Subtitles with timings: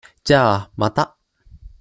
[0.23, 1.15] じゃあ、また。